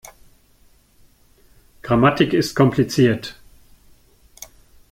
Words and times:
Grammatik 1.83 2.33
ist 2.33 2.55
kompliziert. 2.55 3.39